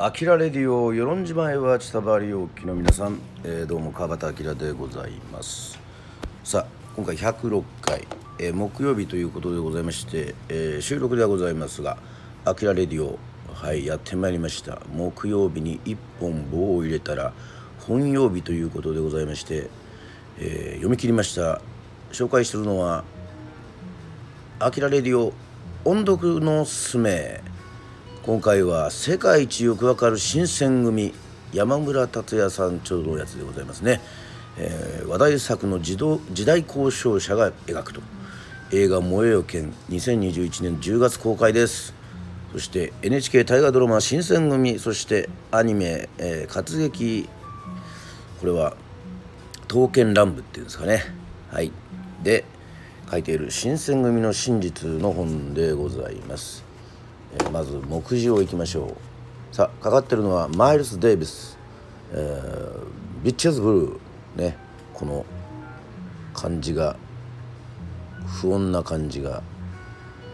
[0.00, 5.76] アキラレディオ与論島へは千葉りおきの皆さん、えー、どうも川端明でございます。
[6.44, 8.06] さあ今回106回、
[8.38, 11.98] えー、木曜日ということでございまして、えー、収録ではございますが
[12.44, 13.18] アキラレディオ
[13.52, 14.80] はいやってまいりました。
[14.94, 17.32] 木曜日に1本棒を入れたら
[17.80, 19.68] 本曜日ということでございまして、
[20.38, 21.60] え読み切りました。
[22.12, 23.02] 紹介するのは
[24.60, 25.32] アキラレディオ
[25.84, 27.40] 音読のすめ。
[28.28, 31.14] 今回は世界一よくわかる新選組
[31.54, 34.02] 山村達也さんちょうどのやつでございますね、
[34.58, 38.02] えー、話題作の時時代交渉者が描くと。
[38.70, 41.94] 映画「燃えよ剣」2021年10月公開です。
[42.52, 47.30] そして NHK 大河ドラマ「新選組」そしてアニメ「えー、活劇」
[48.40, 48.76] これは
[49.68, 51.02] 「刀剣乱舞」っていうんですかね。
[51.50, 51.72] はい。
[52.22, 52.44] で
[53.10, 56.67] 書いている「新選組の真実」の本でございます。
[57.32, 58.96] え、まず目次をいきましょ
[59.52, 59.54] う。
[59.54, 61.58] さあかかってるのはマイルス・デイビス、
[62.12, 64.50] えー、ビッチェズ・ブルー。
[64.50, 64.56] ね
[64.94, 65.24] この
[66.34, 66.96] 感じが
[68.40, 69.42] 不穏な感じが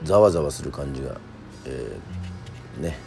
[0.03, 1.17] ざわざわする感じが、
[1.65, 2.99] えー、ね。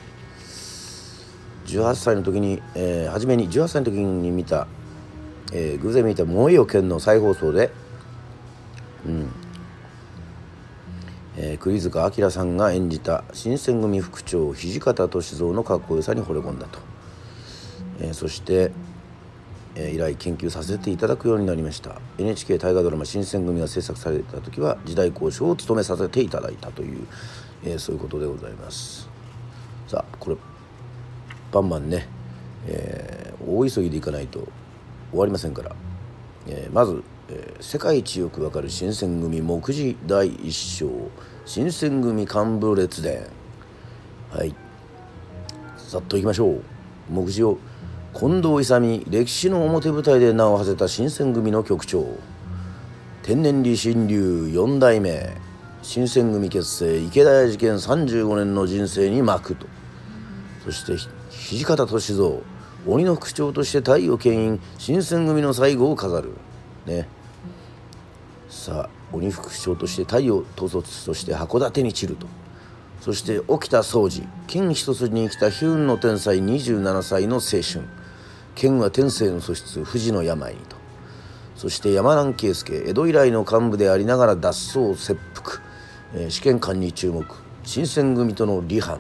[1.68, 4.68] 18歳の時に、えー、初めに18歳の時に見た、
[5.52, 7.72] えー、偶然見た「燃えよ剣」の再放送で、
[9.06, 9.30] うん、
[11.58, 16.80] 栗塚明さんが演じた新選組副長土方歳三のかっこよさに惚れ込んだと、
[18.00, 18.72] えー、そして、
[19.76, 22.02] えー、以来研究させていただくようになりました。
[22.18, 27.08] NHK 大河ドラマ「新選組」が制作された時は時代交渉を務めさせていただいたという、
[27.64, 29.10] えー、そういうことでございます。
[29.88, 30.38] さあこれ
[31.52, 32.08] バンバンね、
[32.68, 34.48] えー、大急ぎでいかないと
[35.12, 35.76] 終わりませんから、
[36.48, 40.88] えー、まずえー、世界一よくわかる新選組目次第一章。
[41.48, 43.26] 新選組幹部列伝。
[44.32, 44.54] はい。
[45.78, 46.62] さっといきましょう。
[47.10, 47.58] 目次を
[48.14, 52.06] 近藤勇歴史の表舞台で名を馳せた新選組の局長。
[53.24, 55.38] 天然理新流四代目。
[55.84, 59.68] 新選組結成池田屋事件35年の人生に幕と。
[60.66, 60.98] そして
[61.30, 62.42] 土方歳三
[62.86, 66.34] 鬼の副長として太陽牽引新選組の最後を飾る。
[66.86, 67.08] ね。
[68.50, 72.28] さあ鬼副長として太陽統率として函館に散ると。
[73.02, 77.88] そして起きた掃除剣一筋に生きた悲運の天才27歳の青春。
[78.56, 80.76] 剣は天性の素質富士の病にと。
[81.56, 85.62] そして山南圭介江戸以来の幹部でありながら脱走切腹、
[86.14, 87.26] えー、試験官に注目。
[87.64, 89.00] 新選組との離反。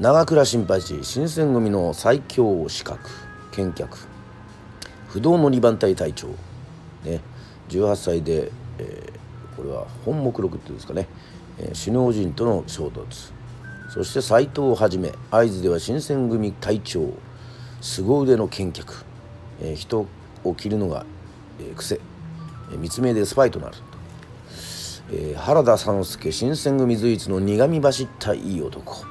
[0.00, 3.10] 長倉新八新選組の最強資格
[3.52, 3.96] 見客
[5.08, 6.28] 不動の二番隊隊長。
[7.04, 7.20] ね。
[7.68, 11.06] 18歳で、えー、これは本目録っていうんですかね、
[11.58, 13.32] えー、首脳陣との衝突。
[13.90, 17.12] そして斎藤をはじめ会津では新選組隊長。
[17.84, 19.04] 凄腕の見客、
[19.60, 20.06] えー、人
[20.42, 21.04] を切るのが、
[21.60, 22.00] えー、癖、
[22.72, 23.76] えー、密命でスパイとなる。
[23.76, 23.82] と、
[25.12, 29.04] えー、原田三助新選組随一の苦み走ったいい男。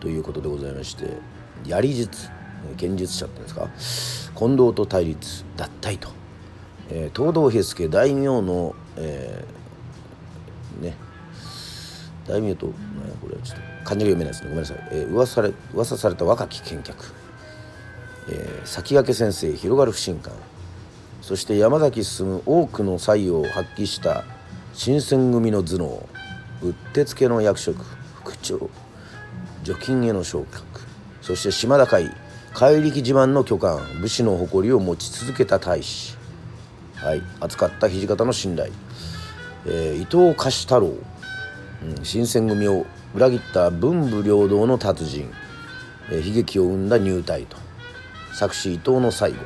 [0.00, 1.18] ということでございまして
[1.66, 2.30] 槍術
[2.76, 4.38] 剣術者っていうんですか。
[4.38, 6.25] 近藤と対立脱退と。
[6.90, 10.96] えー、東堂平助大名の、えー、ね
[12.26, 12.74] 大名と、こ
[13.28, 14.48] れはちょっと漢字が読めないですね。
[14.48, 17.12] ごめんなさい、えー、噂され噂された若き見客、
[18.28, 20.32] えー、先駆け先生広がる不信感。
[21.22, 24.24] そして山崎進多くの才を発揮した
[24.74, 26.08] 新選組の頭脳。
[26.62, 27.84] うってつけの役職。
[28.14, 28.70] 副長。
[29.64, 30.80] 除菌への昇格。
[31.22, 32.14] そして島田会。
[32.54, 33.78] 怪力自慢の巨漢。
[34.00, 36.16] 武士の誇りを持ち続けた大使。
[37.06, 38.72] はい、扱った土方の信頼、
[39.64, 42.84] えー、伊藤貸太郎、うん、新選組を
[43.14, 45.30] 裏切った文武両道の達人、
[46.10, 47.56] えー、悲劇を生んだ入隊と。
[48.34, 49.36] 作詞伊藤の最後。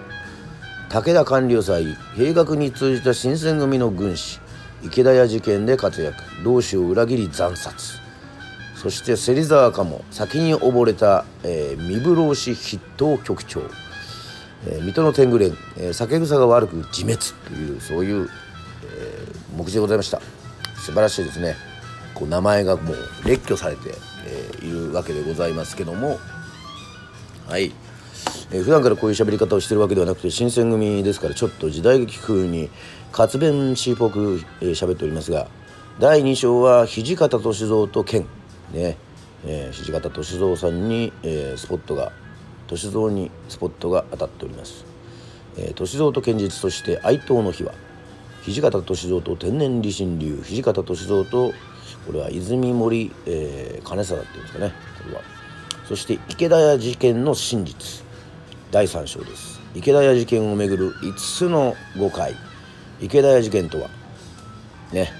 [0.88, 4.40] 武田官僚祭兵学に通じた新選組の軍師。
[4.82, 6.16] 池田屋事件で活躍。
[6.42, 7.98] 同志を裏切り惨殺。
[8.74, 13.60] そして芹沢鴨先に溺れた、えー、三風浪士筆頭局長。
[14.66, 18.28] えー、水戸の天狗連、えー、酒草が悪く自滅というそういう、
[18.84, 20.20] えー、目次でございました。
[20.76, 21.56] 素晴らしいですね。
[22.14, 22.96] こう名前がもう
[23.26, 23.94] 列挙されて、
[24.26, 26.18] えー、いるわけでございますけども。
[27.48, 27.72] はい、
[28.52, 32.70] えー、普段からこういう喋り方をしてるわけではなくて新選組ですからちょっと時代劇風に
[33.10, 35.48] 活弁士っぽく喋、えー、っておりますが
[35.98, 38.26] 第2章は土方歳三と剣。
[38.72, 38.96] ね、
[39.44, 42.12] えー、土方歳三さんに、えー、スポットが
[42.76, 44.84] 歳三にスポットが当たっております、
[45.56, 47.72] えー、歳三と堅実として哀悼の日は
[48.44, 50.42] 土方歳三と天然理心流。
[50.42, 51.52] 土方歳三と
[52.06, 54.72] これは泉森、えー、金貞っていうんですかね。
[55.02, 55.22] これは。
[55.86, 58.04] そして池田屋事件の真実。
[58.70, 59.60] 第3章です。
[59.74, 62.34] 池田屋事件をめぐる5つの誤解。
[63.00, 63.88] 池田屋事件とは
[64.92, 65.10] ね、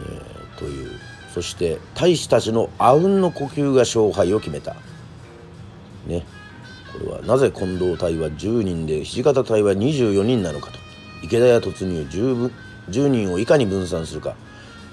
[0.00, 0.90] えー、という。
[1.32, 4.74] そして大使たちのあうんの呼吸が勝敗を決めた。
[6.06, 6.24] ね。
[6.92, 10.78] これはなぜ近藤隊は10人で土方隊は24人なのかと。
[11.22, 12.50] 池田屋突入 10,
[12.90, 14.34] 10人をいかに分散するか。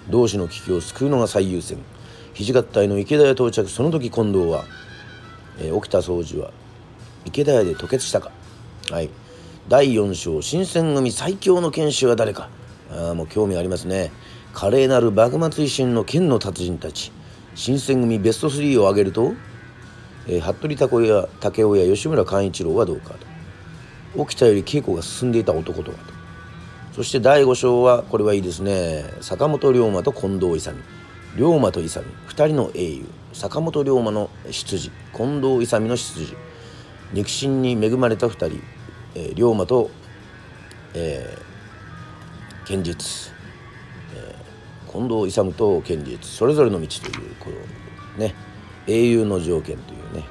[0.09, 1.77] 同志の危機を救うのが最優先。
[2.33, 4.63] 土方隊の池田屋到着その時近藤は、
[5.59, 6.51] えー、起きた掃除は
[7.25, 8.31] 池田屋で吐血したか。
[8.91, 9.09] はい。
[9.67, 12.49] 第4章新選組最強の剣士は誰か。
[12.91, 14.11] あもう興味ありますね。
[14.53, 17.11] 華麗なる幕末維新の剣の達人たち。
[17.55, 19.33] 新選組ベスト3を挙げると、
[20.31, 23.15] えー、服部武や武雄や吉村寛一郎はどうか
[24.15, 24.25] と。
[24.25, 26.13] 起きたより稽古が進んでいた男とはと。
[26.93, 29.03] そして第5章はこれはいいですね。
[29.21, 30.77] 坂本龍馬と近藤勇。
[31.35, 32.05] 龍馬と勇。
[32.27, 33.05] 2人の英雄。
[33.33, 36.35] 坂本龍馬の出自近藤勇の出自
[37.13, 38.61] 肉親に恵まれた2人、
[39.15, 39.89] えー、龍馬と、
[40.93, 43.31] えー、剣術。
[44.91, 46.29] 近藤勇と剣術。
[46.29, 48.33] それぞれの道というこのね。
[48.89, 50.23] 英雄の条件というね。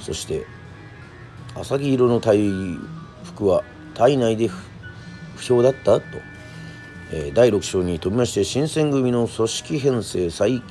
[0.00, 0.46] そして
[1.54, 2.38] 浅木色の体
[3.24, 3.64] 服は
[3.94, 5.98] 体内で不評だった？
[6.00, 6.04] と、
[7.12, 10.62] えー、第6章に飛びまして新選組の組織編成再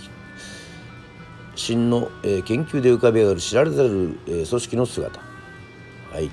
[1.55, 5.19] 新の、えー、研究で浮かび上がる知られざる、えー、組織の姿。
[6.11, 6.29] はい。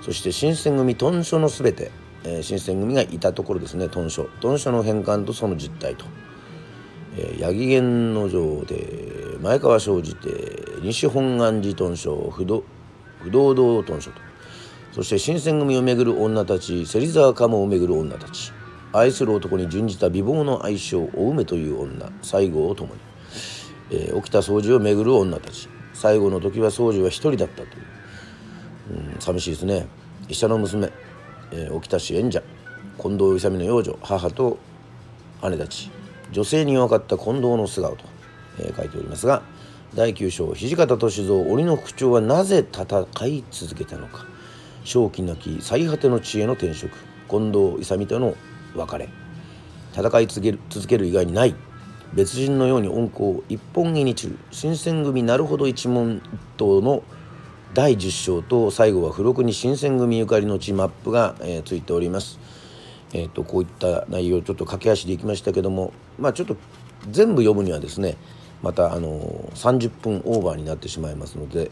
[0.00, 1.90] そして新選組屯所のすべて。
[2.24, 6.04] えー、新選組がいたところですね屯所屯所の返還とその実態と、
[7.40, 12.64] 八木源之丞で前川庄司で西本願寺屯所不動
[13.20, 14.20] 不動堂屯所と。
[14.92, 18.52] そして新選組をめぐる女たち芹沢鴨をめぐる女たち。
[18.94, 23.00] 愛する男に準じた美貌の愛称お梅という女西郷を共に、
[23.90, 25.68] えー、起きた掃除をめぐる女たち。
[25.94, 29.86] 最後の時は掃除は一人だったという、うん、寂しいですね。
[30.28, 30.90] 医者の娘
[31.52, 32.42] えー、沖田氏演者。
[32.98, 34.58] 近藤勇の養女母と
[35.42, 36.01] 姉たち。
[36.32, 38.04] 女性に分かった近藤の素顔と、
[38.58, 39.42] えー、書いておりますが
[39.94, 44.24] 第9章土方歳三鬼の副長はなぜ戦い続けたのか。
[44.84, 46.96] 正気なき最果ての地への転職。
[47.28, 48.34] 近藤勇との
[48.74, 49.10] 別れ。
[49.94, 51.54] 戦い続ける続ける以外にない。
[52.14, 54.38] 別人のように温厚一本気に散る。
[54.50, 56.22] 新選組なるほど一門一
[56.56, 57.02] 党の
[57.74, 62.38] 第10章と最後は付録に新選組ゆかりの地マップが、えー、ついております。
[63.12, 66.56] えーと、こういった内容ちょっと駆け足でいきましたけどもまあちょっと
[67.10, 68.16] 全部読むにはですね
[68.62, 71.70] またあの30分オーバーになってしまいますので、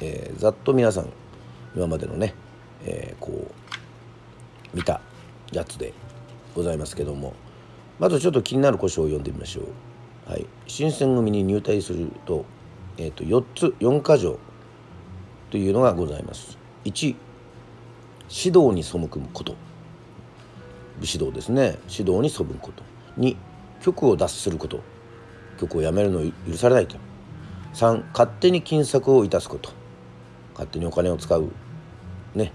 [0.00, 1.08] えー、ざっと皆さん
[1.74, 2.34] 今までのね、
[2.84, 5.00] えー、こう見た
[5.52, 5.92] やつで
[6.54, 7.34] ございますけども
[7.98, 9.64] まずちょっと気になる箇所を読んでみましょう。
[10.30, 12.44] はい、新選組に入隊すると,、
[12.96, 14.38] えーと、4つ4箇条
[15.50, 16.56] というのがございます。
[16.84, 17.16] 1
[18.30, 19.56] 指導に背くこと
[21.00, 21.78] 武士道ですね。
[21.88, 22.82] 指導に背くこと。
[23.18, 23.36] 2
[23.80, 24.80] 局を脱すること。
[25.58, 26.96] 局をやめるのを許されないと。
[27.74, 29.70] 3勝手に金策をいたすこと。
[30.52, 31.50] 勝手にお金を使う。
[32.34, 32.52] ね。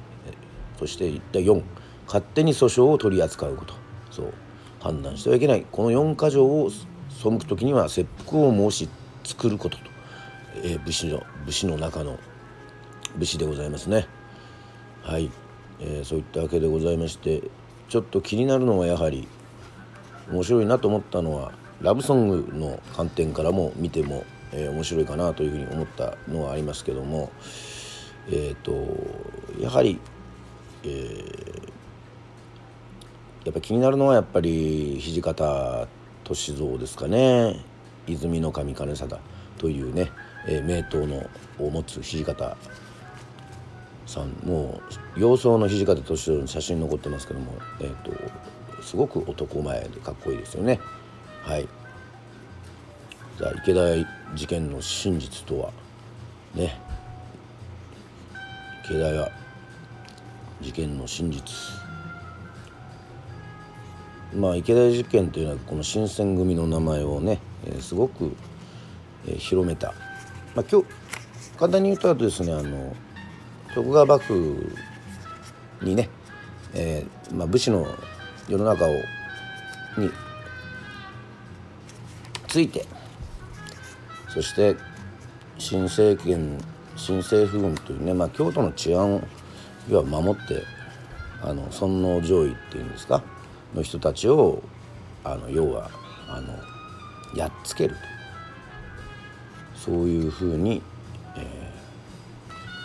[0.78, 1.64] そして4
[2.06, 3.74] 勝手に訴訟を取り扱うこと。
[4.12, 4.34] そう。
[4.80, 5.66] 判断してはいけない。
[5.72, 8.90] この4箇条を背く時には切腹を申し
[9.24, 9.84] 作ることと、
[10.64, 12.20] えー、武士の武士の中の
[13.18, 14.08] 武士でございますね。
[15.02, 15.32] はい、
[15.80, 17.42] えー、そういったわけでございまして。
[17.90, 19.28] ちょっと気になるのはやはり
[20.32, 21.52] 面白いなと思ったのは
[21.82, 27.32] ラブソングの観点からも見ても、えー、面白いかなというふうに思ったのはありますけども
[28.28, 28.74] えっ、ー、と
[29.62, 30.00] やはり、
[30.84, 31.70] えー、
[33.46, 35.88] やっぱ気になるのはやっぱり土方
[36.24, 37.64] 歳三ですかね。
[38.08, 39.22] 泉の神金貞
[39.58, 40.12] というね、
[40.48, 42.58] えー、名刀のを持つ土方
[44.06, 44.82] さんも
[45.16, 48.12] う様相の土方歳三の写真残ってますけども、えーと、
[48.82, 50.80] すごく男前でかっこいいですよね。
[51.44, 51.68] はい。
[53.38, 53.82] じゃあ池田
[54.36, 55.72] 事件の真実とは
[56.54, 56.80] ね。
[58.86, 59.32] 池田屋
[60.62, 61.44] 事件の真実。
[64.36, 68.36] まあ池田事件というのはこの新選組の名前をね、えー、すごく、
[69.26, 69.94] えー、広めた、
[70.56, 70.88] まあ、今日
[71.58, 72.96] 簡単に言うとですねあの
[73.76, 74.76] 徳川幕府
[75.82, 76.10] にね、
[76.74, 77.86] えーまあ、武士の
[78.50, 78.90] 世の中を
[79.98, 80.10] に
[82.48, 82.86] ついて
[84.30, 84.76] そして
[85.58, 86.58] 新政権
[86.96, 89.22] 新政府軍というね、まあ、京都の治安を
[89.90, 90.64] 要は守って
[91.44, 93.22] あの尊王攘夷っていうんですか
[93.76, 94.64] の人たちを
[95.24, 95.92] あの要は
[96.28, 96.54] あの
[97.38, 98.16] やっつけると。
[99.86, 100.82] そういうふうに、
[101.36, 101.72] え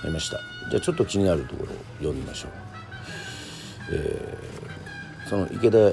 [0.00, 0.49] ー、なりました。
[0.68, 2.50] じゃあちょっと気になるところを読みましょう、
[3.92, 5.92] えー、その池田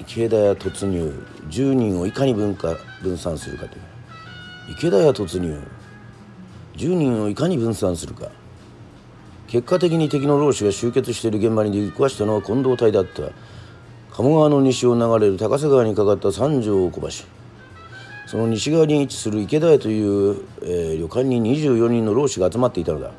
[0.00, 1.12] 池田屋突入
[1.48, 3.82] 10人をいかに分化分散するかという。
[4.70, 5.60] 池田屋突入
[6.76, 8.28] 10人をいかに分散するか。
[9.48, 13.22] 結果的に敵の浪士が集結している現場に出くわしたのは近藤隊だった。
[14.12, 17.08] 鴨川の西を流れる高瀬川にかかった三条小橋。
[18.26, 23.10] その西側に位置する池田屋という、えー、旅館に24人の浪士が集まっていたのだ。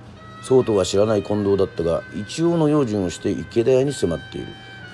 [0.41, 4.47] そうとは知らない近藤だったが一応の用心をして池田屋に迫っている。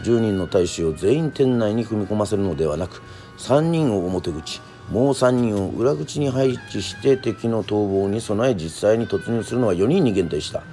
[0.04, 3.02] 10人の大使を全員店内に踏み込ませるのではなく
[3.38, 4.62] 3人を表口
[4.92, 10.64] もう3人を裏口に配置して敵の逃亡に備え実際に突入するのは4人に限定した。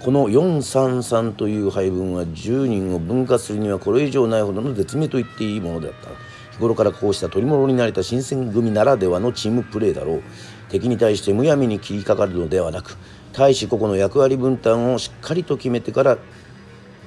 [0.00, 6.10] この433という配分は10人を分割するにはこれ以上ないほどの絶妙と言っていいものであった。
[6.52, 10.22] 日頃からこうした取り物に慣れた新選組ならではのチームプレーだろう。
[10.68, 12.98] 敵に対してむやみに切りかかるのではなく
[13.36, 16.18] 大使個々の役割分担をしっかりと決めてから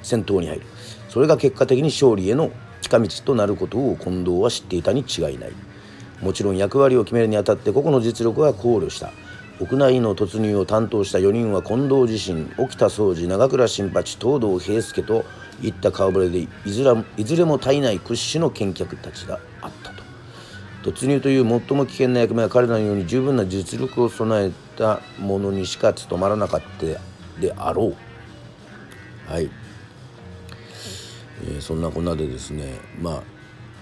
[0.03, 0.61] 戦闘に入る。
[1.09, 5.51] それが結果的に勝利への近道となることを近藤は知っていたに違いない。
[6.21, 9.11] もちろん役割を決めるにあたって個々の実力は考慮した。
[9.59, 15.25] 屋内の突入を担当した4人は近藤自身沖田総司長倉新八東堂平助と
[15.63, 19.96] いった顔ぶれでいずれいずれも体内屈指の見客たちがあった。
[20.87, 26.85] 突入という最も危険な役目は彼らのように十分な実力を備えたものにしか務まらなかった
[27.41, 27.95] であろう。
[29.29, 29.49] はい、
[31.43, 33.23] えー、そんなこんなでですねまあ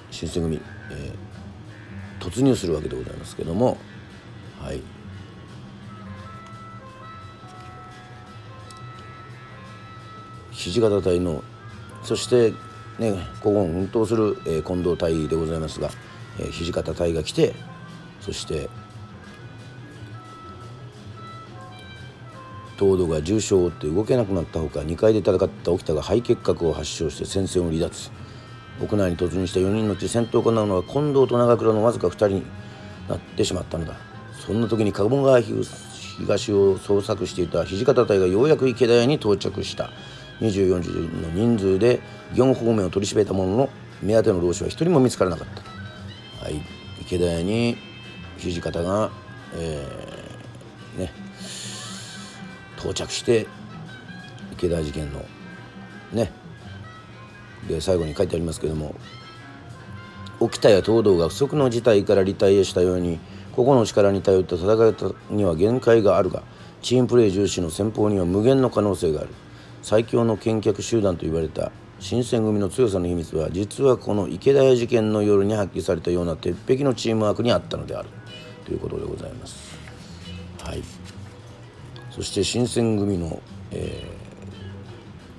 [0.10, 0.60] 新選組、
[0.90, 3.78] えー、突入するわけでございますけども。
[4.60, 4.82] はい。
[10.52, 11.44] 土方隊の
[12.02, 12.52] そして
[12.98, 15.92] ね古言奮闘する、えー、近藤隊でございますが、
[16.40, 17.54] え、土方隊が来て
[18.22, 18.70] そして
[22.78, 28.12] 東堂が重傷を負って動けなくなったほか2階で戦った沖田が肺結核を発症して戦線を離脱。
[28.82, 32.44] 屋内に突入した4人のうち戦闘を行うのは近藤と長倉のわずか2人に
[33.08, 33.96] なってしまったのだ。
[34.46, 39.90] そんな時に鴨川東を捜索していた土方隊がようやく池田屋に到着した。
[40.42, 42.02] 24人の人数で
[42.34, 43.70] 4方面を取り締めたものの
[44.02, 45.75] 目当ての浪士は一人も見つからなかった。
[46.46, 46.62] はい。
[47.02, 47.76] 池田屋に
[48.38, 49.10] 土方が、
[49.56, 51.12] えー、ね
[52.78, 53.48] 到着して
[54.54, 55.26] 池田事件の
[56.14, 56.32] ね。
[57.68, 58.94] で最後に書いてありますけども
[60.40, 63.18] 沖田や東堂が不測の事態からリタイアしたように
[63.56, 66.44] 個々の力に頼った戦いには限界があるが
[66.84, 69.30] チームプレー重視の戦法には無限の可能性がある。
[69.82, 78.10] 最強の見客集団と言われた新選組の強さの秘密は実はこの池田屋事件の夜に発揮されたような鉄壁のチームワークにあったのである。
[78.66, 79.78] ということでございます。
[80.64, 80.84] はい、
[82.10, 83.40] そして新選組の、
[83.72, 84.04] え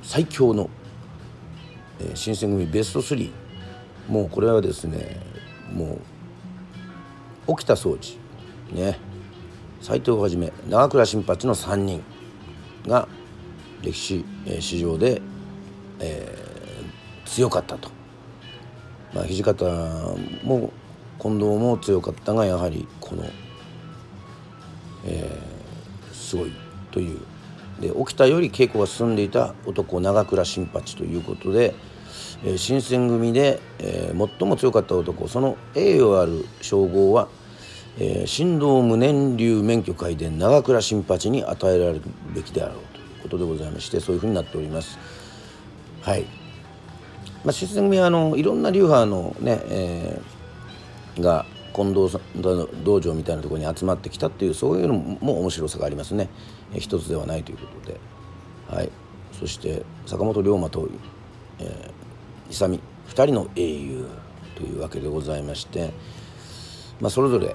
[0.02, 0.70] ー、最強の、
[2.00, 3.30] えー、新選組ベスト3
[4.08, 5.20] もうこれはですね
[5.72, 6.00] もう
[7.48, 8.18] 沖田総司
[8.72, 8.98] ね。
[9.82, 12.02] 斎藤をはじめ長倉新八の3人
[12.86, 13.06] が
[13.82, 15.20] 歴史、えー、史上で、
[16.00, 16.45] えー、
[17.26, 17.90] 強かったと、
[19.12, 19.64] まあ、土方
[20.42, 20.72] も
[21.20, 23.24] 近藤も強かったがやはりこの、
[25.04, 26.52] えー、すごい
[26.90, 27.20] という
[27.80, 31.74] で起きたより稽古が進んでいた男長倉新八ということで、
[32.44, 37.28] えー、新選組で、えー、最も強かった男その栄誉ある称号は、
[37.98, 42.02] えー、神道無念流免許会で長倉新八に与えられる
[42.34, 43.06] べきであろうという。
[43.26, 44.98] ことでございましてそういうふうになっております。
[46.02, 46.24] はい
[47.46, 56.28] まあ、新組はあのいろんな流派のね、えー、が近藤さん道場みたいなところに集まってきたっていうそういうのも面白さがありますね、
[56.72, 58.00] えー、一つではないということで、
[58.68, 58.90] はい、
[59.38, 60.88] そして坂本龍馬と、
[61.60, 64.08] えー、勇2人の英雄
[64.56, 65.92] というわけでございまして、
[67.00, 67.54] まあ、それぞれ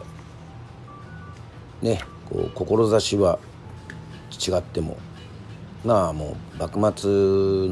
[1.81, 3.39] ねこう志は
[4.31, 4.95] 違っても
[5.83, 7.09] まあもう幕末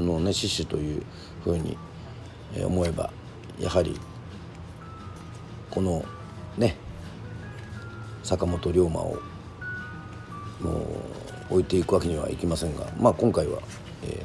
[0.06, 1.04] のね志士という
[1.46, 1.78] ふうに
[2.66, 3.12] 思えば
[3.60, 4.00] やはり
[5.70, 6.04] この
[6.58, 6.76] ね
[8.24, 9.18] 坂本龍馬を
[10.62, 10.72] も
[11.50, 13.60] う置いていくわけにはいきませんが、まあ、今回は、
[14.04, 14.22] えー、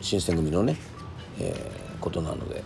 [0.00, 0.76] 新選組のね、
[1.38, 2.62] えー、ことなので。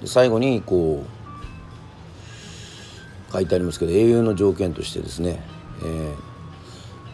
[0.00, 1.02] で最後にこ
[3.28, 5.40] う書いてありますけど英雄の条件としてですね、
[5.82, 6.36] えー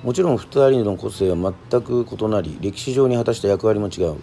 [0.02, 1.36] もちろん2人の個性は
[1.70, 4.16] 全く異なり歴史上に果たした役割も違う、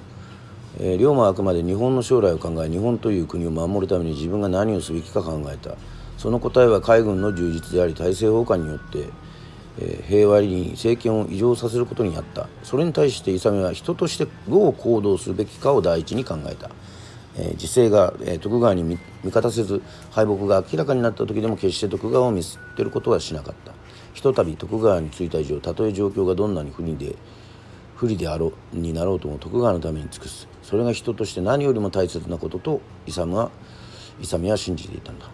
[0.77, 5.75] えー、龍馬はあくまで日本の将来を考え日本という国を守るために自分が何をすべきか考えた。
[6.17, 9.09] その答えは海軍の充実であり体制崩壊によって、
[9.79, 12.47] えー、平和に政権を移譲させることにあった。
[12.63, 16.69] それに対して勇は人としてどう行動すべきかを第一に考えた、
[17.37, 23.71] えー、時勢が、えー、徳川に味方せず敗北が明らかになった時でも決して徳川を見捨てることはしなかった。
[24.13, 27.15] ひとたび徳川に着いた以上たとえ状況がどんなに不利で
[27.95, 30.48] 不利であろうになろうとも徳川のために尽くす。
[30.69, 33.49] それが人として何よりも大切なことと勇は
[34.21, 35.25] 勇は信じていたんだ。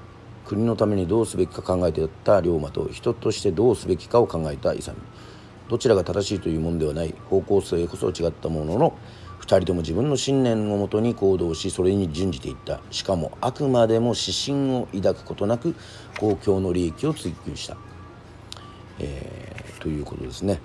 [0.46, 4.96] 国のためにどうすべきか考えていた龍馬と人としてどうすべきかを考えた勇
[5.68, 8.98] どちらが正しいというものではない方向性こそ違ったものの
[9.42, 12.80] 2人とも自分の信念をもとに行動しそれに準じていった。
[12.90, 15.76] しかもあくまでも指針を抱くことなく
[16.18, 17.76] 公共の利益を追求した、
[19.00, 20.62] えー、ということですね。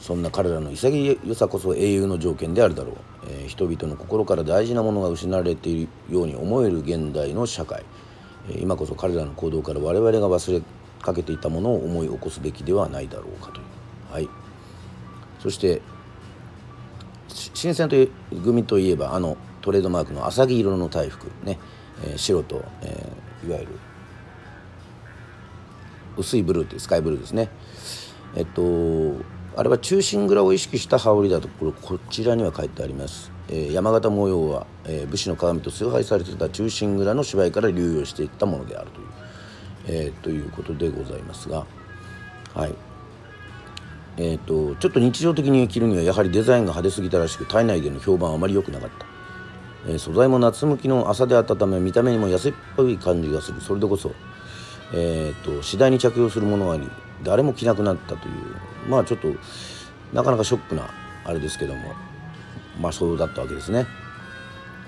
[0.00, 2.94] そんな彼らの潔さこそ英雄の条件であるだろう、
[3.28, 7.84] えー、人々の心から大事なものが失われているように思える現代の社会、
[8.50, 10.62] えー、今こそ彼らの行動から我々が忘れ
[11.02, 14.28] かけていたものを思い起こすべきではないだろうかという、はい、
[15.38, 15.82] そして
[17.28, 21.58] 新選組といえばあのトレードマークの浅黄色の大服ね、
[22.04, 23.78] えー、白と、えー、いわゆる
[26.16, 27.50] 薄いブルーってスカイブルーですね。
[28.34, 28.62] えっと
[29.58, 39.06] あれは中心蔵を意識した羽織だところこちらには書いてあります、えー、山形模様は、えー、武士の鏡と崇拝されてた中心蔵の芝居から流用していったものであるという、
[39.86, 41.64] えー、ということでございますが。
[42.54, 42.74] はい。
[44.18, 49.06] えーと、ちょっと日常的に着るにはやはりデザインが派手すぎたらしく体内での評判はあまり良くなかった、
[49.88, 53.60] えー、素材も夏向きの朝であったため見た目にも安っぽい感じがする。
[53.60, 54.12] それでこそ、
[54.92, 56.90] えーと次第に着用するものがあり
[57.22, 58.34] 誰も着なくなったという
[58.88, 59.28] まあちょっと
[60.12, 60.88] なかなかショックな
[61.24, 61.94] あれですけども
[62.80, 63.86] まあそうだったわけですね。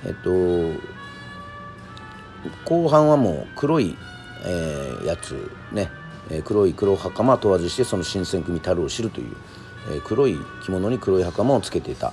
[0.06, 0.30] えっと
[2.64, 3.96] 後半はもう黒い、
[4.44, 5.90] えー、やつね、
[6.30, 9.36] えー、黒い黒袴問わずしてその新選組たるを知るという、
[9.90, 12.12] えー、黒い着物に黒い袴をつけていた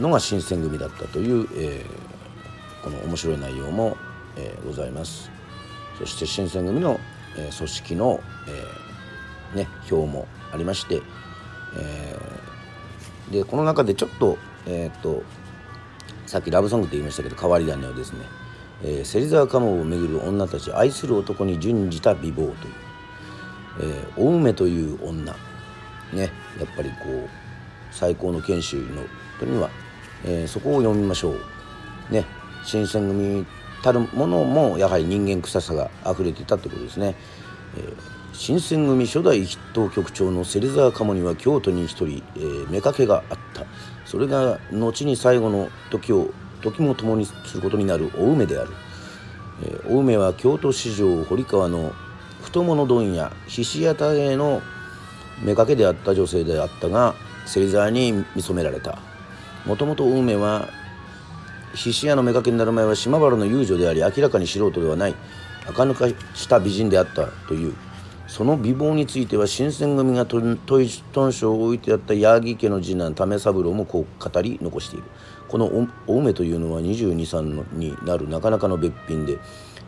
[0.00, 3.96] のが新選組だったという、えー、この面白い内容も、
[4.36, 5.30] えー、ございます。
[5.98, 6.98] そして新選組の、
[7.36, 11.02] えー、組織の、えーね、表もありまして、
[11.76, 15.22] えー、でこの中でちょっと,、えーと、
[16.26, 18.18] さっきラブソングって言いましたけど変わり種はですね、
[18.82, 22.54] えー、芹沢鴨をめぐる女たち愛する男に準じた美貌という、
[23.80, 25.32] えー、お梅という女
[26.12, 26.30] ねやっ
[26.76, 27.28] ぱりこう
[27.92, 29.02] 最高の研修の
[29.38, 29.70] とには、
[30.24, 32.12] えー、そこを読みましょう。
[32.12, 32.24] ね
[32.64, 33.46] 新選組
[33.82, 37.14] たるものもやはり人間臭さが溢れていたということですね、
[37.76, 43.66] えー新選組初代筆頭局長の芹沢鴨には京都に一人、えー、妾があった。
[44.06, 46.30] それが後に最後の時を
[46.62, 48.70] 時も共にすることになるお梅である、
[49.62, 51.92] えー、お梅は京都市場堀川の
[52.40, 54.62] 太物問屋菱屋田への
[55.44, 59.00] 妾であった女性であったが芹沢に見初められた。
[59.66, 60.70] もともとお梅は
[61.74, 65.14] 菱屋の妾になる前は島原の遊女であり明らかに素人ではない
[65.68, 67.74] 垢抜かした美人であったという。
[68.30, 75.04] その美貌については新選組がトン賞を置いてあった八木家の次男為三郎もこう語り残している
[75.48, 77.42] このお梅というのは22歳
[77.76, 79.38] になるなかなかのべっぴんで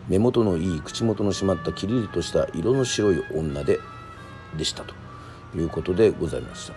[0.08, 3.78] 目元のいい口元の締まったきりりとした色の白い女で
[4.58, 4.92] でしたと
[5.54, 6.74] いうことでございました。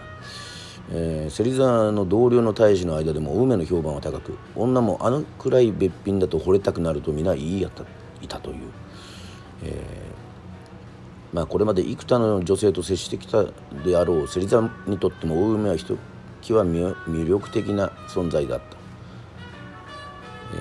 [0.92, 7.84] えー、芹沢の同僚の大使の間でもお梅の評判は高く女もあのくらいべっぴんだと惚れたくなると皆言い合った
[8.22, 8.58] いたという、
[9.64, 10.05] えー
[11.36, 13.44] まあ、これまで幾多の女性と接してきた
[13.84, 15.98] であろう芹沢にとっても大梅はひと
[16.42, 18.78] きわ魅力的な存在だった、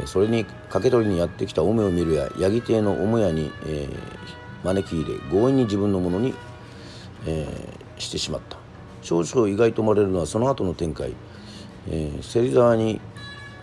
[0.03, 6.35] え、それに掛け取りにやってきた大梅を見るや八木邸の母屋に、えー、招き入れ強引に自分のものに、
[7.25, 8.59] えー、してしまった。
[9.03, 11.15] 少々意外と思われるのはその後の展開、
[11.89, 13.01] えー、芹沢に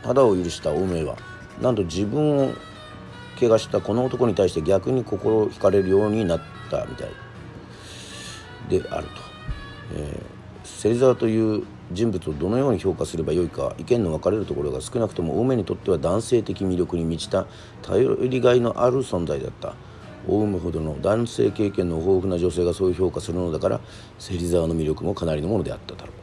[0.02, 1.17] 肌を許した大梅は
[1.62, 2.54] なんと自分を
[3.38, 6.61] 怪我したこの男に対して逆に心惹かれるようになった。
[6.72, 7.10] たみたい
[8.70, 9.14] であると、
[9.96, 17.46] えー、芹沢という人物をどのように評価すればよいか意見の分かれるところが少なくとも青梅にとっては男性的魅力に満ちた
[17.82, 19.76] 頼りがいのある存在だった。
[20.28, 23.82] 大梅ほどの男性経験の豊富な女性がそういう評価するのだから
[24.20, 26.22] 芹沢の魅力もかなりのものであっただろう。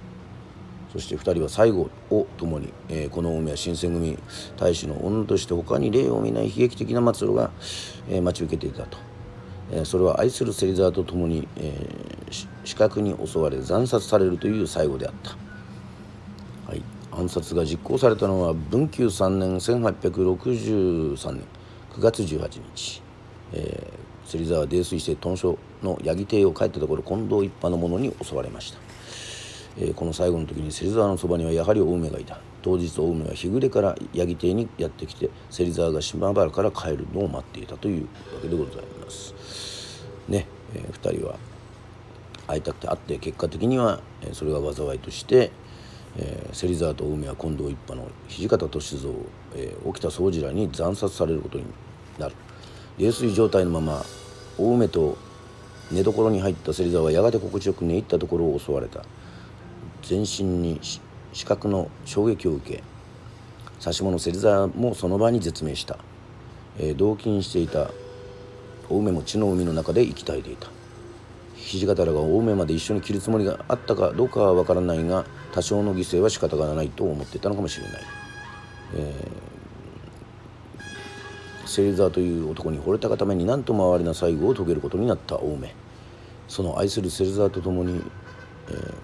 [0.93, 4.19] そして2人は最後を共に、えー、この梅は新選組
[4.57, 7.51] 大使の女として他に例を見ない悲劇的な末路が、
[8.09, 8.97] えー、待ち受けていたと、
[9.70, 15.31] え、それは愛する芹沢と共に、えー、死角に襲われ惨殺されるという最後であった、
[16.70, 21.44] はい、暗殺が実行されたのは文久3年1863年
[21.92, 23.02] 9月18日。
[23.52, 28.78] えー、芹沢泥酔して豚書の八木邸を帰ったところ近藤一派の者に襲われました、
[29.78, 32.38] えー、この最後の時に芹沢のそばにはやはり青梅がいた。
[32.61, 38.09] 当日青梅は日暮れから八木邸にやってきて芹沢が島原から帰るのを待っていたというわ
[38.42, 38.98] けでございます。
[40.29, 41.37] ね、えー、2人は
[42.47, 44.01] 会いたくて会って結果的には、
[44.33, 45.51] それが災いとして
[46.16, 49.14] えー、芹沢と青梅は近藤一派の土方歳三、
[49.55, 51.64] えー、沖田総司らに惨殺されることに
[52.18, 52.35] なる。
[52.99, 54.05] 泥酔状態のまま
[54.59, 55.16] 青梅と
[55.92, 59.05] 寝所に入った芹沢はやがて心地よく寝入ったところを襲われた。
[60.03, 60.81] 全身に
[61.33, 62.83] 死角の衝撃を受け
[63.85, 65.99] 指物芹沢もその場に絶命した、
[66.79, 67.90] えー、同勤していた
[68.90, 70.68] 青梅も血の海の中で息絶えていた。
[71.77, 78.03] 土方らが青梅まで一緒に切るつもりがあったかどうかは分からないが多少の犠牲は仕方がないと思っていたのかもしれない、
[78.94, 85.74] えー、芹沢という男に惚れたがために何とも哀れな最後を遂げることになった青梅
[86.48, 88.01] その愛する芹沢と共に、
[88.68, 88.94] えー、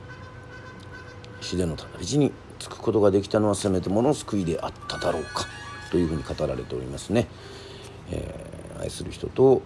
[1.42, 5.44] 死でのたり地につくことができたのはせめてもの救いであっただろうか
[5.90, 7.26] というふうに語られておりますね、
[8.10, 9.60] えー、愛する人と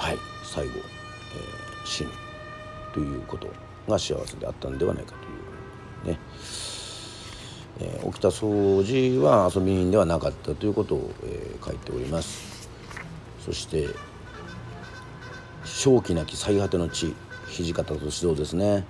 [0.00, 0.18] はい。
[0.42, 2.10] 最後、えー死ぬ。
[2.94, 3.48] ということ
[3.86, 5.12] が幸せであったんではないか
[6.04, 6.20] というね、
[7.80, 12.70] えー、沖田総司は遊び人ではなかったということを、えー、書いております。
[13.44, 13.88] そして
[15.64, 17.14] 正気なき最果ての地
[17.50, 18.86] 土方歳三ですね。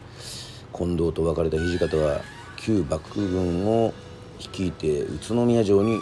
[0.72, 2.20] 近藤と別れた土方は
[2.56, 3.92] 旧幕府軍を
[4.38, 5.98] 率いて宇都宮城に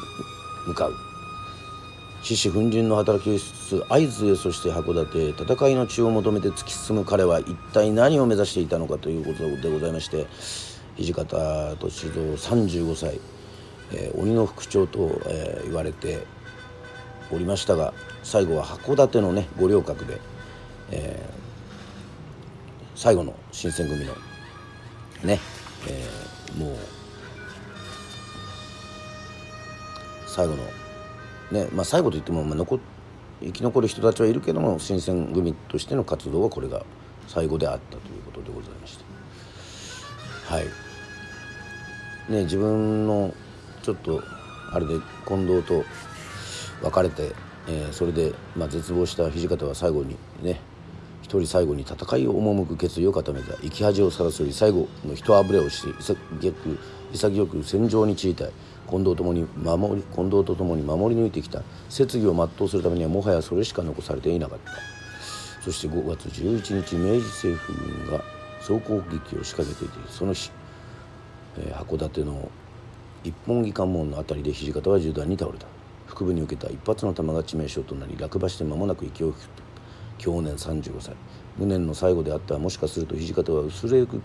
[0.66, 1.07] 向かう。
[2.28, 10.26] 獅子奮陣の働きをしつつ会津へそして函館へ戦いの地を求めて突き進む彼は一体何を目指していたのかということでございまして
[10.98, 13.18] 土方歳三35歳、
[13.94, 16.26] えー、鬼の副長と、えー、言われて
[17.32, 20.20] おりましたが最後は函館のね五稜郭で、
[20.90, 24.12] えー、最後の新選組の
[25.24, 25.40] ね、
[25.88, 26.76] えー、もう
[30.26, 30.77] 最後の
[31.52, 32.78] ねまあ、最後といっても、まあ、残
[33.40, 36.84] 生き残る人たちはいるけども新選組としての活動はこれが
[37.26, 40.64] 最後であったということでございましたはい。
[42.30, 43.32] ね自分の
[43.82, 44.22] ちょっと
[44.72, 44.94] あれで
[45.26, 45.84] 近藤と
[46.82, 47.34] 別れて、
[47.68, 50.60] えー、それで、まあ、絶望した土方は最後にね
[51.22, 53.54] 一人最後に戦いを赴く決意を固めた。
[53.56, 56.78] 生き恥をさらすより最後の人あぶれをして潔く
[57.12, 58.50] 潔く戦場に散りたい。
[58.88, 61.62] 近藤ともに守り近藤と共に守り抜いてきた。
[61.88, 64.72] 設議を全うするためにはもはやそれしか残されていなかった。
[65.62, 67.72] そして5月11日明治政府
[68.06, 68.24] 軍が
[68.60, 70.50] 総攻撃を仕掛けていてその日、
[71.58, 72.50] えー、函館の
[73.24, 75.66] 一本木関門の辺りで土方は銃弾に倒れた。
[76.06, 79.50] 腹部に受けた一発の弾が致命傷となり落馬して間もなく息を吹く
[80.16, 81.14] 去年35歳。
[81.58, 82.58] 無念の最後であった。
[82.58, 84.20] もしかすると土方は薄れゆく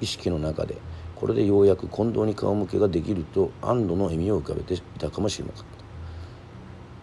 [0.00, 0.76] 意識の中で
[1.16, 5.76] これでようやく近藤に顔向けができると安堵の笑みを浮かべていたかもしれなかった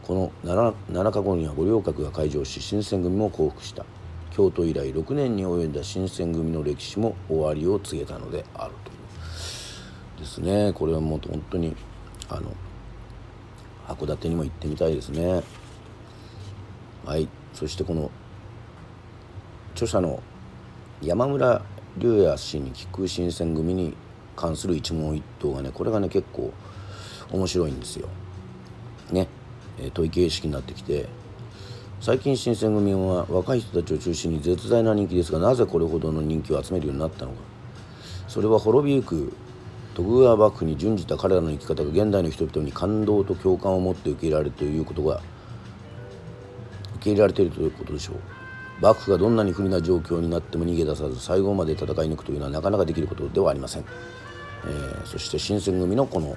[0.04, 3.86] この 7, 7日後には五稜郭が開場し新選組も降伏した。
[4.32, 10.20] 京都以来6年に及んだ新選組の歴史も終わりを告げたのであるという。
[10.20, 10.74] ですね。
[10.74, 11.74] これはもう本当に
[12.28, 12.52] あの
[13.88, 15.42] 函館にも行ってみたいですね。
[17.06, 17.30] はい。
[17.54, 18.12] そしてこの
[19.74, 20.22] 著者の
[21.02, 21.62] 山村
[21.98, 23.96] 龍也氏に聞く新選組に
[24.36, 26.52] 関する一問一答がねこれがね結構
[27.32, 28.10] 面白いんですよ。
[29.12, 29.28] ね、
[29.80, 31.08] え問い形式になってきて
[32.00, 37.38] 最近新選組は若い人たちを中心に絶大な人気ですがなぜこれほどの人気を集めるようになったのか
[38.28, 39.34] それは滅びゆく
[39.94, 45.22] 徳川幕府に準じた彼らの生き方が現代の人々に感動と共感を持って受け入れられるということが
[46.96, 48.43] 受け入れられているということでしょう。
[48.84, 53.86] 幕府がどんなに不利な状況になっても逃げ出さず最後まで戦い抜くというのはなかなかできることではありません、
[54.66, 56.36] えー、そして新選組のこの、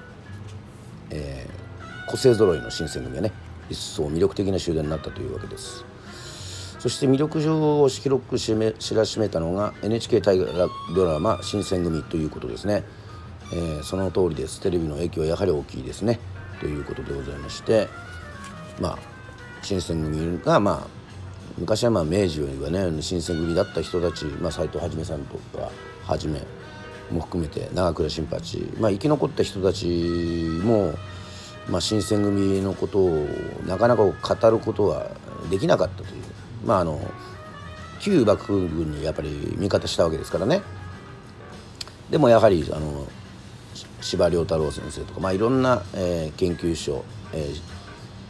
[1.11, 3.33] えー、個性ぞろいの新選組がね
[3.69, 5.85] 一層魅力的な集団になったというわけです。
[6.79, 12.85] そして魅力上を広く知らしめたのが NHK 大河ドラマ「新選組」ということですね、
[13.53, 14.61] えー、その通りです。
[14.61, 16.21] テレビの影響はやはり大きいですね。
[16.61, 17.89] ということでございまして
[18.81, 18.99] まあ
[19.63, 21.06] 新選組がまあ
[21.59, 25.71] 昔はまあ明治よりはね新選組だった人たち、まあ、斎藤一さんとか
[26.05, 26.41] はじめ
[27.11, 29.87] も含めて長倉新八、まあ、生き残った人たち
[30.63, 30.93] も、
[31.69, 33.27] まあ、新選組のことを
[33.67, 35.11] なかなか語ることは
[35.51, 36.23] できなかったという。
[36.65, 37.01] まああの
[38.01, 40.63] 旧幕府軍にやっぱり味方したわけですからね。
[42.11, 43.07] でもやはりあの
[44.01, 47.61] 司馬太郎先生とか、まあ、いろんな、えー、研究所、えー、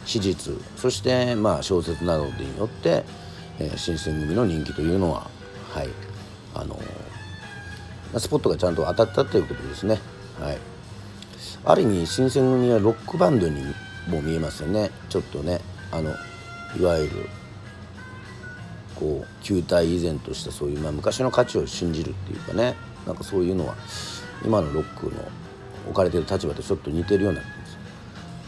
[0.07, 3.03] 史実そしてまあ小説などによって、
[3.59, 5.29] えー、新選組の人気というのは
[5.69, 5.89] はい
[6.55, 6.79] あの
[8.17, 9.99] スポットがちゃんと当たったということですね。
[10.39, 10.57] はい、
[11.65, 13.61] ある意味新選組はロックバンドに
[14.07, 14.91] も見えますよね。
[15.09, 15.59] ちょっとね
[15.91, 16.15] あの
[16.79, 17.29] いわゆる
[18.95, 22.75] こう球体以前としたそういう、まあ、昔の価値を信じるっていうかね。
[23.05, 23.75] なんかそういうのは
[24.45, 25.11] 今のロックの
[25.85, 27.41] 置かれてる立場とちょっと似てるような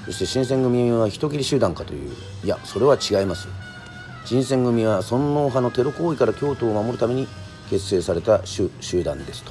[0.05, 2.11] そして新選組は人斬り集団かという。
[2.43, 3.47] いやそれは違います。
[4.25, 7.27] 新選組は尊王派のテロ行為から京都を守るために
[7.69, 8.69] 結成された集
[9.03, 9.43] 団です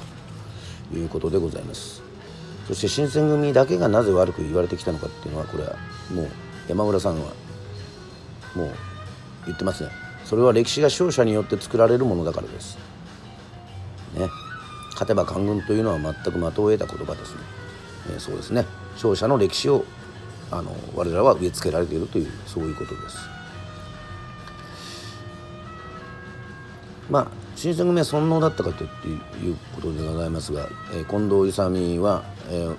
[0.91, 2.01] ということでございます。
[2.67, 5.75] そして新選組だけがなぜ悪く言われてきたのかっていうのはこれは
[6.13, 6.27] もう
[6.67, 7.25] 山村さんは
[8.55, 8.69] もう
[9.45, 9.89] 言ってますね。
[10.25, 12.77] それは歴史が勝者によって作られるものだからです。
[14.15, 14.29] ね。
[14.91, 17.41] 勝てば官軍というのは全く的を得た言葉ですね、
[18.17, 18.65] え、そうですね。
[18.95, 19.85] 勝者の歴史を
[20.51, 23.17] あの我らは植え付けられているというそういうことです。
[27.09, 28.87] まあ新選組は尊王だったかとい
[29.51, 32.75] うことでございますが、えー、近藤勇は、えー、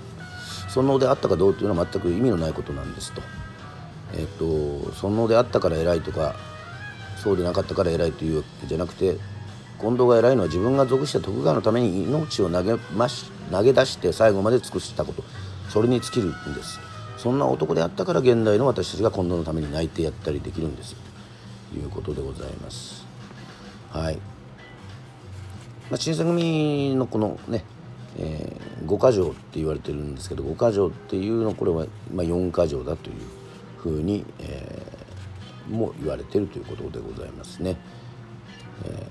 [0.69, 3.21] 尊王であったかどうというのは全く意味のないことなんですと。
[4.13, 6.35] えっ、ー、と尊王であったから偉いとか
[7.21, 9.17] そうでなかったから偉いというわけじゃなくて
[9.79, 15.23] 近藤が偉いのは自分が属した徳川のために命を投げまし投げ出して最後まで尽くしたこと
[15.69, 16.90] それに尽きるんです。
[17.21, 20.95] そんな男であったから現代の私たちが今度のために泣いてやったりできるんです。
[21.71, 23.05] ということでございます。
[23.91, 24.21] はい、ま
[25.91, 27.63] あ、新選組のこのね
[28.17, 33.15] えー、5箇条って言われてるんですけど5箇条っていうのこれは、まあ、4箇条だという
[33.77, 37.77] ふうに、えー、も言われてるということでございますね。
[38.85, 39.07] え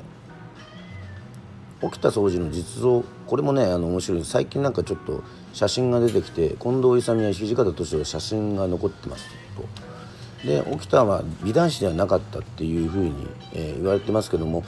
[1.80, 4.24] ー、起きた掃除の実像これもねあの面白い。
[4.24, 10.46] 最近なんかちょっと写真が出てきて近藤勇や土方歳三写真が残ってますと。
[10.46, 14.64] で沖田は美男子ではなかったっていうふうに、えー、言われてますけども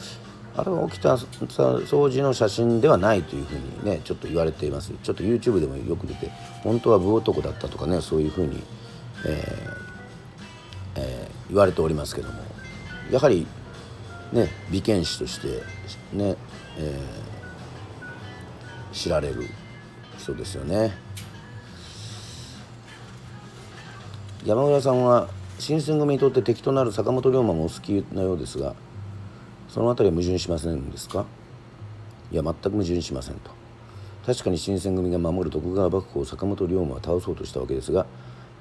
[0.54, 4.92] あれは沖田掃除の写真ではないというふうにねちょっと言われています。
[5.02, 6.30] ちょっと YouTube でもよく出て
[6.62, 8.62] 本当は武男だったとかねそういうふうに、
[9.26, 12.52] えーえー、言われておりますけども。
[13.10, 13.46] やはり
[14.32, 15.48] ね美剣士として
[16.14, 16.36] ね、
[16.78, 19.46] えー、知られる。
[20.22, 20.92] 人ですよね。
[24.44, 28.74] 山村さんは新選組にとって敵となる坂本龍馬もお好きなようですが
[29.68, 31.24] その辺りは矛盾しませんですか？
[32.32, 33.50] いや全く矛盾しませんと。
[34.26, 38.06] 確かに新選組が守る徳川幕府を坂本龍馬は倒そうとしたわけですが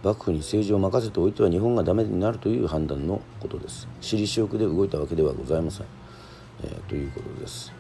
[0.04, 3.88] 幕府に政治を任せておいては日本がダメになるという判断のことです。
[4.02, 5.86] 私利私欲で動いたわけではございません、
[6.63, 7.71] えー、ということです。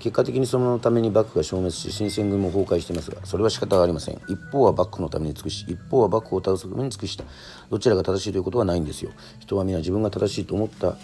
[0.00, 4.20] 結果的にそのために幕府が消滅し新選組も崩壊していますがそれは仕方がありません。
[4.28, 7.24] 一方は幕府のために尽くし一方は幕府を倒すために尽くした
[7.70, 9.12] どちらが正しいということはないんですよ。
[9.38, 10.96] 人は皆自分が正しいと思った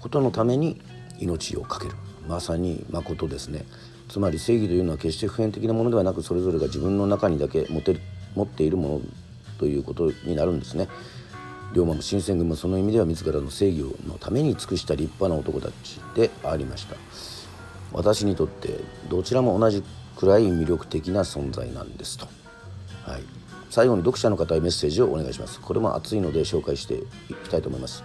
[0.00, 0.80] ことのために
[1.18, 1.96] 命を懸ける。
[2.28, 3.64] まさに誠ですね。
[4.08, 8.00] つまり正義というのは決して普遍的なものではなくそれぞれが自分の中にだけ持てる
[8.34, 9.00] 持っているもの
[9.58, 10.88] ということになるんですね。
[11.74, 16.96] 龍馬も新選組もその意味では自らの正義のために尽くした立派な男たちでありました。
[17.92, 19.82] 私にとってどちらも同じ
[20.16, 22.26] くらい魅力的な存在なんですと、
[23.04, 23.22] はい、
[23.70, 25.60] 最後に読者の方へメッセージをお願いします。
[25.60, 28.02] これも熱いので紹介していきたいと思います。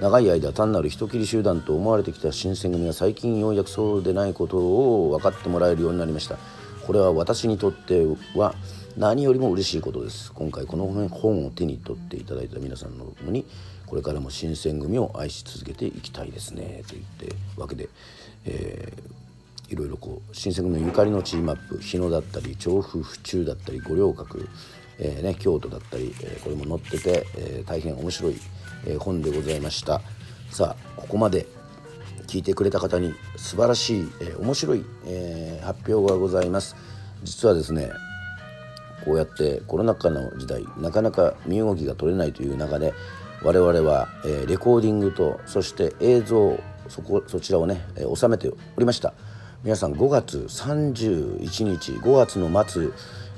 [0.00, 6.38] 長い間単なる人切り集団と思われてきた新選組が最近ようやくそうでないことを分かってもらえるようになりました。
[6.86, 8.04] これは私にとって
[8.34, 8.54] は
[8.96, 10.32] 何よりも嬉しいことです。
[10.32, 13.46] 今回この本を手に取っていただいた皆さんのに
[13.86, 16.82] これからも新選組を愛し続けていきたいですね。
[16.88, 17.88] と言ってわけで
[18.44, 24.48] えー、いろいろこう新選組のゆかりの地マップ日野だったり調布府中だったり五稜郭、
[24.98, 28.36] えーね、京都だったり、えー、これも載ってて、えー、大変面白い、
[28.86, 30.00] えー、本でございました。
[30.50, 31.46] さあここまで
[32.26, 36.76] 聞いてくれた方に素晴らしい、えー、面白い、えー、発表がございます。
[37.22, 37.90] 実はですね
[39.04, 42.94] こうやってコロナ禍の時代なかなか身動きが取れないという中で
[43.42, 46.58] 我々は、えー、レコーディングとそして映像
[46.92, 49.14] そこそちらをね、えー、収めておりました。
[49.64, 52.90] 皆さん5月31日5月の末、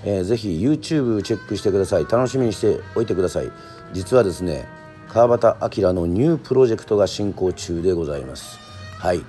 [0.04, 2.04] えー、ぜひ YouTube チェックしてください。
[2.04, 3.52] 楽しみにしておいてください。
[3.92, 4.66] 実はですね
[5.08, 8.58] 川端明のニュープロジェクトが進行中でございます。
[8.98, 9.24] はい。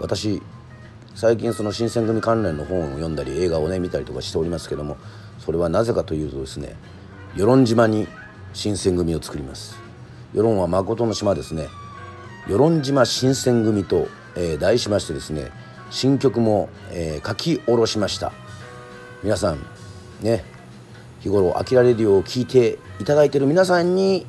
[0.00, 0.40] 私
[1.14, 4.96] 最近その新選組関連の本を読んだり映画をね見たりとかしておりますけども
[5.38, 6.76] それはなぜかというとですね
[7.34, 8.08] 与論島に
[8.54, 9.76] 新選組を作ります。
[10.32, 11.68] 与論は誠の島ですね。
[12.46, 15.50] 与論島新選組と、えー、題しましてですね
[15.90, 18.32] 新曲も、えー、書き下ろしました。
[19.22, 19.58] 皆さん
[20.22, 20.44] ね
[21.20, 24.26] 日頃「飽きられるよ」を聞いていただいている皆さんに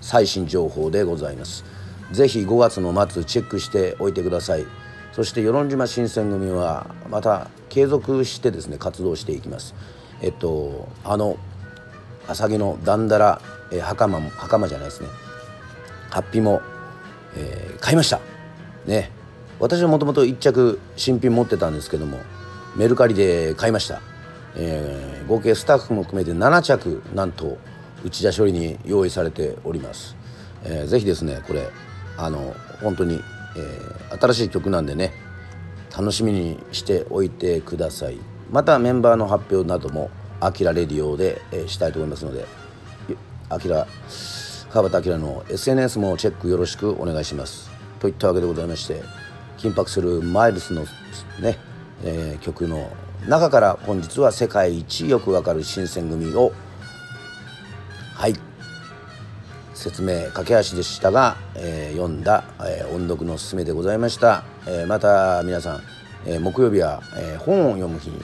[0.00, 1.64] 最新情報でございます。
[2.12, 4.66] ぜひ5月の末チェックしておいてください。
[5.12, 9.74] そして与論島新選組はまた継続してですね活動していきます。
[10.22, 11.36] えっとあの
[12.28, 13.40] 浅木のだんだら、
[13.82, 15.08] 袴も袴じゃないですね。
[16.10, 16.62] ハッピも、
[17.36, 18.20] えー、買いました。
[18.86, 19.10] ね。
[19.60, 22.18] 私はもともと1着新品持ってたんですけども
[22.76, 24.00] メルカリで買いました、
[24.56, 27.58] えー、合計スタッフも含めて7着なんと
[28.02, 30.16] 内田処理に用意されております、
[30.64, 31.68] えー、ぜひですねこれ
[32.16, 33.20] あの本当に、
[33.56, 35.12] えー、新しい曲なんでね
[35.94, 38.18] 楽しみにしておいてください。
[38.50, 42.44] またメンバーの発表などもアキラレディオで、したいと思いますので
[43.48, 43.86] アキラ
[44.72, 47.70] 川端明の SNS もチェックよろしくお願いします。
[47.98, 49.02] といったわけでございまして
[49.58, 50.84] 緊迫するマイルスの
[51.40, 51.58] ね、
[52.04, 52.88] えー、曲の
[53.28, 56.52] 中から本日は世界一よくわかる新選組を
[58.14, 58.34] はい。
[59.74, 65.82] 説明駆け足でしたが、えー、読んだ、えー、音読のすすめでございました、えー、また皆さん、
[66.26, 68.20] え木曜日は、え本を読む日に、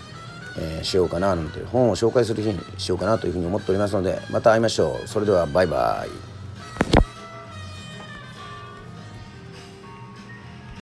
[0.59, 5.09] えしようかななんて本を紹介する日にしようかなというふうに思っておりますのでまた会いましょう。
[5.09, 6.26] それではバイバイ。